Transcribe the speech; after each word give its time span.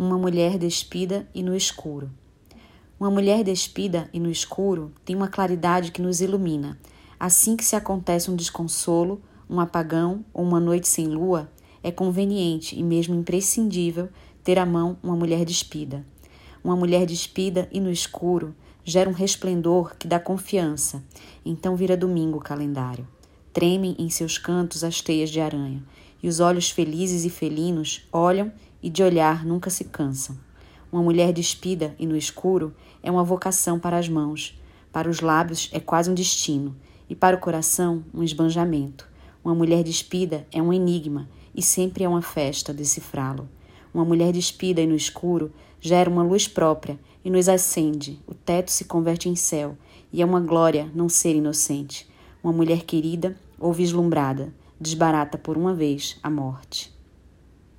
Uma 0.00 0.16
mulher 0.16 0.58
despida 0.58 1.28
e 1.34 1.42
no 1.42 1.56
escuro. 1.56 2.08
Uma 3.00 3.10
mulher 3.10 3.42
despida 3.42 4.08
e 4.12 4.20
no 4.20 4.30
escuro 4.30 4.92
tem 5.04 5.16
uma 5.16 5.26
claridade 5.26 5.90
que 5.90 6.00
nos 6.00 6.20
ilumina. 6.20 6.78
Assim 7.18 7.56
que 7.56 7.64
se 7.64 7.74
acontece 7.74 8.30
um 8.30 8.36
desconsolo, 8.36 9.20
um 9.50 9.58
apagão 9.58 10.24
ou 10.32 10.44
uma 10.44 10.60
noite 10.60 10.86
sem 10.86 11.08
lua, 11.08 11.50
é 11.82 11.90
conveniente 11.90 12.78
e 12.78 12.82
mesmo 12.84 13.12
imprescindível 13.12 14.08
ter 14.44 14.56
à 14.56 14.64
mão 14.64 14.96
uma 15.02 15.16
mulher 15.16 15.44
despida. 15.44 16.06
Uma 16.62 16.76
mulher 16.76 17.04
despida 17.04 17.68
e 17.72 17.80
no 17.80 17.90
escuro 17.90 18.54
gera 18.84 19.10
um 19.10 19.12
resplendor 19.12 19.96
que 19.98 20.06
dá 20.06 20.20
confiança. 20.20 21.02
Então 21.44 21.74
vira 21.74 21.96
domingo 21.96 22.38
o 22.38 22.40
calendário. 22.40 23.04
Tremem 23.52 23.96
em 23.98 24.08
seus 24.08 24.38
cantos 24.38 24.84
as 24.84 25.00
teias 25.00 25.28
de 25.28 25.40
aranha, 25.40 25.82
e 26.22 26.28
os 26.28 26.40
olhos 26.40 26.70
felizes 26.70 27.24
e 27.24 27.30
felinos 27.30 28.06
olham 28.12 28.52
e 28.82 28.90
de 28.90 29.02
olhar 29.02 29.44
nunca 29.44 29.70
se 29.70 29.84
cansam. 29.84 30.36
Uma 30.90 31.02
mulher 31.02 31.32
despida 31.32 31.94
e 31.98 32.06
no 32.06 32.16
escuro 32.16 32.74
é 33.02 33.10
uma 33.10 33.24
vocação 33.24 33.78
para 33.78 33.98
as 33.98 34.08
mãos, 34.08 34.58
para 34.90 35.08
os 35.08 35.20
lábios 35.20 35.68
é 35.72 35.78
quase 35.78 36.10
um 36.10 36.14
destino, 36.14 36.74
e 37.08 37.14
para 37.14 37.36
o 37.36 37.40
coração 37.40 38.04
um 38.12 38.22
esbanjamento. 38.22 39.08
Uma 39.44 39.54
mulher 39.54 39.82
despida 39.82 40.46
é 40.52 40.62
um 40.62 40.72
enigma 40.72 41.28
e 41.54 41.62
sempre 41.62 42.04
é 42.04 42.08
uma 42.08 42.22
festa 42.22 42.72
decifrá-lo. 42.72 43.48
Uma 43.92 44.04
mulher 44.04 44.32
despida 44.32 44.80
e 44.80 44.86
no 44.86 44.94
escuro 44.94 45.52
gera 45.80 46.10
uma 46.10 46.22
luz 46.22 46.46
própria 46.46 46.98
e 47.24 47.30
nos 47.30 47.48
acende. 47.48 48.20
O 48.26 48.34
teto 48.34 48.70
se 48.70 48.84
converte 48.84 49.28
em 49.28 49.36
céu 49.36 49.76
e 50.12 50.20
é 50.20 50.24
uma 50.24 50.40
glória 50.40 50.90
não 50.94 51.08
ser 51.08 51.34
inocente. 51.34 52.08
Uma 52.42 52.52
mulher 52.52 52.82
querida 52.82 53.36
ou 53.58 53.72
vislumbrada 53.72 54.52
desbarata 54.80 55.38
por 55.38 55.56
uma 55.56 55.74
vez 55.74 56.18
a 56.22 56.30
morte. 56.30 56.97